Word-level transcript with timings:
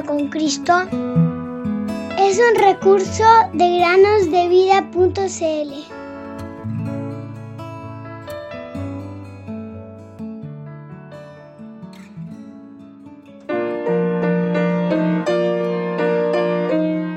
con 0.00 0.28
Cristo 0.28 0.72
es 2.18 2.38
un 2.38 2.54
recurso 2.58 3.24
de 3.52 3.78
granosdevida.cl. 3.78 5.72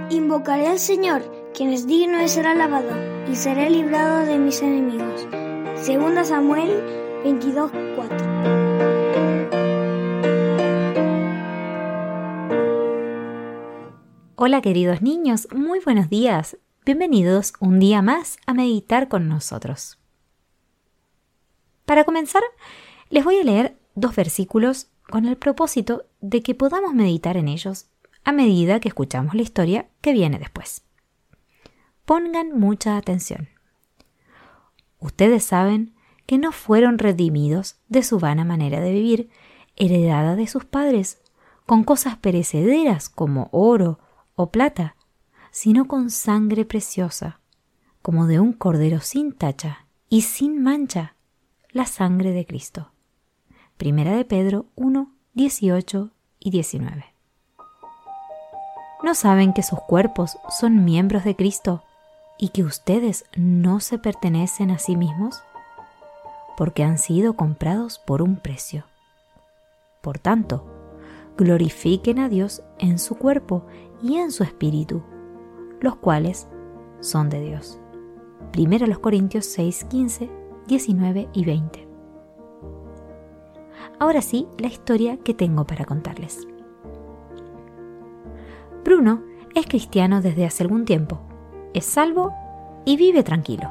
Invocaré 0.10 0.68
al 0.68 0.80
Señor, 0.80 1.21
quien 1.54 1.71
es 1.71 1.88
digno 1.88 2.18
de 2.18 2.28
ser 2.28 2.46
alabado, 2.46 2.92
y 3.32 3.38
seré 3.38 3.70
librado 3.70 4.26
de 4.26 4.38
mis 4.38 4.62
enemigos. 4.62 5.26
Segunda 5.82 6.26
Samuel 6.26 6.84
22:4. 7.23 7.95
Hola 14.38 14.60
queridos 14.62 15.02
niños, 15.02 15.48
muy 15.56 15.80
buenos 15.80 16.10
días. 16.10 16.57
Bienvenidos 16.86 17.54
un 17.62 17.80
día 17.80 18.02
más 18.02 18.36
a 18.46 18.54
meditar 18.54 19.07
con 19.07 19.30
nosotros. 19.30 19.98
Para 21.86 22.04
comenzar, 22.04 22.43
les 23.10 23.24
voy 23.24 23.40
a 23.40 23.46
leer 23.46 23.79
dos 23.93 24.14
versículos 24.14 24.90
con 25.10 25.26
el 25.26 25.38
propósito 25.38 26.04
de 26.20 26.43
que 26.43 26.54
podamos 26.54 26.93
meditar 26.93 27.38
en 27.38 27.48
ellos 27.48 27.88
a 28.26 28.34
medida 28.34 28.82
que 28.82 28.90
escuchamos 28.90 29.36
la 29.36 29.42
historia 29.42 29.88
que 30.02 30.12
viene 30.12 30.38
después. 30.38 30.84
Pongan 32.04 32.59
mucha 32.59 32.98
atención. 32.98 33.48
Ustedes 35.00 35.45
saben 35.45 35.95
que 36.26 36.38
no 36.38 36.52
fueron 36.52 37.00
redimidos 37.00 37.78
de 37.88 38.04
su 38.04 38.20
vana 38.20 38.44
manera 38.44 38.81
de 38.81 38.92
vivir, 38.92 39.30
heredada 39.78 40.36
de 40.36 40.48
sus 40.48 40.66
padres, 40.66 41.22
con 41.66 41.86
cosas 41.86 42.18
perecederas 42.18 43.08
como 43.08 43.48
oro, 43.54 44.00
o 44.36 44.52
plata, 44.52 44.95
sino 45.52 45.88
con 45.88 46.09
sangre 46.09 46.66
preciosa, 46.66 47.39
como 48.02 48.28
de 48.28 48.39
un 48.39 48.53
cordero 48.53 49.00
sin 49.00 49.31
tacha 49.31 49.88
y 50.09 50.22
sin 50.22 50.61
mancha, 50.61 51.16
la 51.72 51.86
sangre 51.86 52.31
de 52.31 52.45
Cristo. 52.45 52.91
Primera 53.78 54.16
de 54.16 54.25
Pedro 54.25 54.67
1, 54.75 55.11
18 55.33 56.11
y 56.39 56.50
19. 56.50 57.06
¿No 59.03 59.16
saben 59.16 59.53
que 59.53 59.63
sus 59.63 59.80
cuerpos 59.81 60.38
son 60.50 60.83
miembros 60.83 61.23
de 61.23 61.36
Cristo 61.36 61.83
y 62.38 62.50
que 62.50 62.63
ustedes 62.63 63.25
no 63.36 63.80
se 63.80 63.97
pertenecen 63.97 64.72
a 64.72 64.80
sí 64.80 64.95
mismos? 64.95 65.41
Porque 66.58 66.83
han 66.83 66.97
sido 66.97 67.36
comprados 67.36 68.00
por 68.00 68.22
un 68.22 68.38
precio. 68.38 68.86
Por 70.02 70.19
tanto, 70.19 70.75
glorifiquen 71.38 72.19
a 72.19 72.30
Dios 72.30 72.64
en 72.80 73.00
su 73.00 73.16
cuerpo 73.16 73.66
y 74.02 74.17
en 74.17 74.31
su 74.31 74.44
espíritu, 74.44 75.03
los 75.81 75.95
cuales 75.97 76.47
son 77.00 77.30
de 77.30 77.41
Dios. 77.41 77.80
Primero 78.52 78.88
los 78.88 79.00
Corintios 79.00 79.45
6, 79.45 79.86
15, 79.86 80.30
19 80.67 81.30
y 81.33 81.45
20. 81.45 81.88
Ahora 84.00 84.22
sí, 84.22 84.47
la 84.58 84.67
historia 84.67 85.17
que 85.17 85.33
tengo 85.33 85.66
para 85.66 85.86
contarles. 85.86 86.47
Bruno 88.83 89.23
es 89.56 89.67
cristiano 89.67 90.22
desde 90.22 90.45
hace 90.45 90.63
algún 90.63 90.86
tiempo, 90.86 91.19
es 91.73 91.86
salvo 91.86 92.33
y 92.86 92.97
vive 92.97 93.23
tranquilo. 93.23 93.69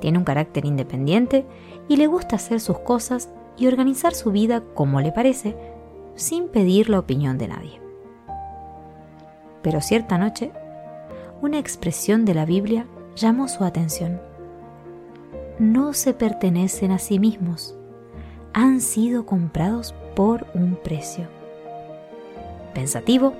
Tiene 0.00 0.18
un 0.18 0.24
carácter 0.24 0.64
independiente 0.64 1.44
y 1.88 1.96
le 1.96 2.06
gusta 2.06 2.36
hacer 2.36 2.60
sus 2.60 2.78
cosas 2.78 3.30
y 3.56 3.66
organizar 3.66 4.14
su 4.14 4.30
vida 4.30 4.62
como 4.74 5.00
le 5.00 5.12
parece, 5.12 5.56
sin 6.18 6.48
pedir 6.48 6.90
la 6.90 6.98
opinión 6.98 7.38
de 7.38 7.48
nadie. 7.48 7.80
Pero 9.62 9.80
cierta 9.80 10.18
noche, 10.18 10.50
una 11.40 11.58
expresión 11.58 12.24
de 12.24 12.34
la 12.34 12.44
Biblia 12.44 12.86
llamó 13.14 13.48
su 13.48 13.62
atención. 13.64 14.20
No 15.60 15.92
se 15.92 16.14
pertenecen 16.14 16.90
a 16.90 16.98
sí 16.98 17.18
mismos, 17.18 17.76
han 18.52 18.80
sido 18.80 19.26
comprados 19.26 19.94
por 20.16 20.46
un 20.54 20.76
precio. 20.76 21.28
Pensativo, 22.74 23.34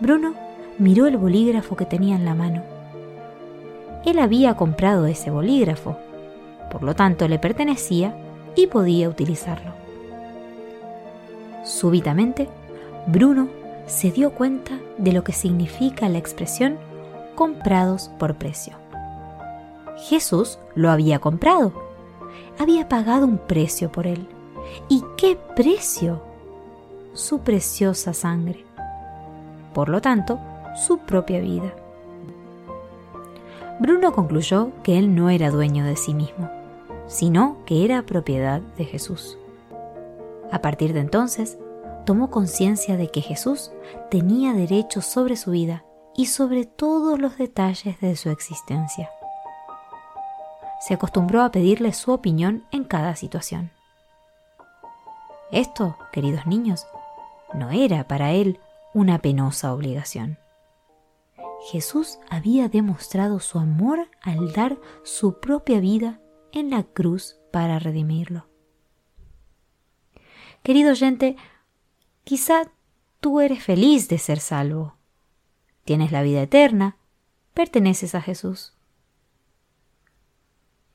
Bruno 0.00 0.34
miró 0.78 1.06
el 1.06 1.16
bolígrafo 1.16 1.76
que 1.76 1.86
tenía 1.86 2.14
en 2.14 2.24
la 2.24 2.34
mano. 2.34 2.62
Él 4.04 4.20
había 4.20 4.54
comprado 4.54 5.06
ese 5.06 5.30
bolígrafo, 5.30 5.96
por 6.70 6.84
lo 6.84 6.94
tanto 6.94 7.26
le 7.26 7.40
pertenecía 7.40 8.16
y 8.54 8.68
podía 8.68 9.08
utilizarlo. 9.08 9.85
Súbitamente, 11.66 12.48
Bruno 13.08 13.48
se 13.86 14.12
dio 14.12 14.30
cuenta 14.30 14.78
de 14.98 15.12
lo 15.12 15.24
que 15.24 15.32
significa 15.32 16.08
la 16.08 16.18
expresión 16.18 16.78
comprados 17.34 18.08
por 18.20 18.36
precio. 18.36 18.74
Jesús 19.96 20.60
lo 20.76 20.90
había 20.90 21.18
comprado, 21.18 21.72
había 22.56 22.88
pagado 22.88 23.26
un 23.26 23.38
precio 23.38 23.90
por 23.90 24.06
él. 24.06 24.28
¿Y 24.88 25.02
qué 25.16 25.36
precio? 25.56 26.22
Su 27.14 27.40
preciosa 27.40 28.14
sangre. 28.14 28.64
Por 29.74 29.88
lo 29.88 30.00
tanto, 30.00 30.38
su 30.86 30.98
propia 30.98 31.40
vida. 31.40 31.74
Bruno 33.80 34.12
concluyó 34.12 34.70
que 34.84 34.98
él 34.98 35.16
no 35.16 35.30
era 35.30 35.50
dueño 35.50 35.84
de 35.84 35.96
sí 35.96 36.14
mismo, 36.14 36.48
sino 37.08 37.56
que 37.66 37.84
era 37.84 38.02
propiedad 38.02 38.60
de 38.78 38.84
Jesús. 38.84 39.36
A 40.50 40.60
partir 40.60 40.92
de 40.92 41.00
entonces, 41.00 41.58
tomó 42.04 42.30
conciencia 42.30 42.96
de 42.96 43.10
que 43.10 43.20
Jesús 43.20 43.72
tenía 44.10 44.52
derecho 44.52 45.02
sobre 45.02 45.36
su 45.36 45.50
vida 45.50 45.84
y 46.14 46.26
sobre 46.26 46.64
todos 46.64 47.18
los 47.18 47.36
detalles 47.36 48.00
de 48.00 48.16
su 48.16 48.30
existencia. 48.30 49.10
Se 50.80 50.94
acostumbró 50.94 51.42
a 51.42 51.50
pedirle 51.50 51.92
su 51.92 52.12
opinión 52.12 52.64
en 52.70 52.84
cada 52.84 53.16
situación. 53.16 53.70
Esto, 55.50 55.96
queridos 56.12 56.46
niños, 56.46 56.86
no 57.54 57.70
era 57.70 58.06
para 58.08 58.32
él 58.32 58.60
una 58.94 59.18
penosa 59.18 59.72
obligación. 59.72 60.38
Jesús 61.70 62.18
había 62.30 62.68
demostrado 62.68 63.40
su 63.40 63.58
amor 63.58 64.08
al 64.22 64.52
dar 64.52 64.78
su 65.02 65.40
propia 65.40 65.80
vida 65.80 66.20
en 66.52 66.70
la 66.70 66.84
cruz 66.84 67.36
para 67.52 67.78
redimirlo. 67.78 68.46
Querido 70.66 70.90
oyente, 70.90 71.36
Quizá 72.24 72.72
tú 73.20 73.40
eres 73.40 73.62
feliz 73.62 74.08
de 74.08 74.18
ser 74.18 74.40
salvo. 74.40 74.96
Tienes 75.84 76.10
la 76.10 76.22
vida 76.22 76.42
eterna, 76.42 76.96
perteneces 77.54 78.16
a 78.16 78.20
Jesús. 78.20 78.72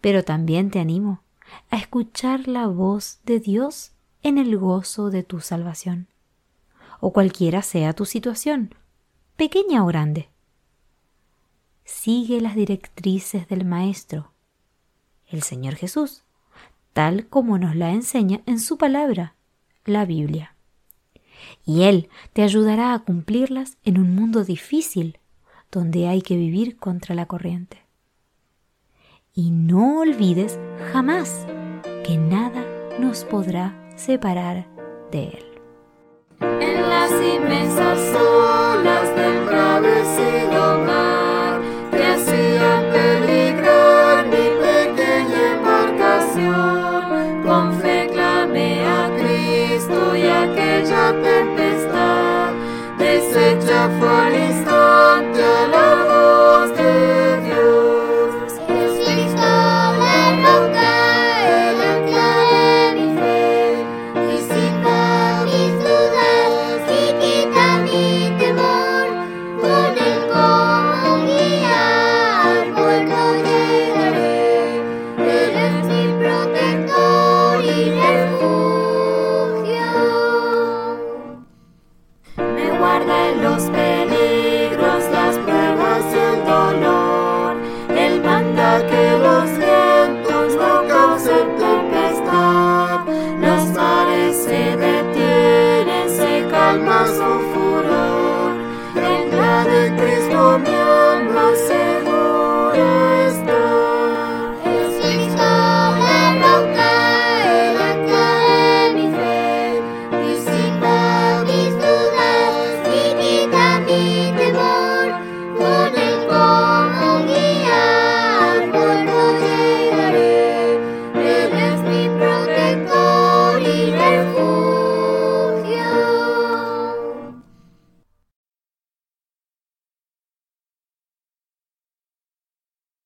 Pero 0.01 0.25
también 0.25 0.71
te 0.71 0.79
animo 0.79 1.23
a 1.69 1.77
escuchar 1.77 2.49
la 2.49 2.67
voz 2.67 3.21
de 3.23 3.39
Dios 3.39 3.93
en 4.23 4.37
el 4.37 4.57
gozo 4.57 5.09
de 5.09 5.23
tu 5.23 5.39
salvación, 5.39 6.09
o 6.99 7.13
cualquiera 7.13 7.61
sea 7.61 7.93
tu 7.93 8.03
situación, 8.03 8.75
pequeña 9.37 9.85
o 9.85 9.87
grande. 9.87 10.27
Sigue 11.85 12.41
las 12.41 12.55
directrices 12.55 13.47
del 13.47 13.63
Maestro, 13.63 14.33
el 15.27 15.43
Señor 15.43 15.75
Jesús, 15.75 16.25
tal 16.91 17.27
como 17.27 17.57
nos 17.57 17.77
la 17.77 17.91
enseña 17.91 18.41
en 18.45 18.59
su 18.59 18.77
palabra, 18.77 19.37
la 19.85 20.05
Biblia 20.05 20.55
y 21.65 21.83
Él 21.83 22.09
te 22.33 22.43
ayudará 22.43 22.93
a 22.93 22.99
cumplirlas 22.99 23.77
en 23.83 23.97
un 23.97 24.15
mundo 24.15 24.43
difícil 24.43 25.19
donde 25.71 26.07
hay 26.07 26.21
que 26.21 26.35
vivir 26.35 26.77
contra 26.77 27.15
la 27.15 27.25
corriente. 27.25 27.85
Y 29.33 29.51
no 29.51 29.99
olvides 29.99 30.59
jamás 30.91 31.45
que 32.03 32.17
nada 32.17 32.65
nos 32.99 33.23
podrá 33.23 33.89
separar 33.95 34.67
de 35.11 35.23
Él. 35.23 35.45
En 36.41 36.89
las 36.89 37.11
inmensas 37.11 37.99
olas 38.15 39.15
del 39.15 39.45
mar. 40.85 41.30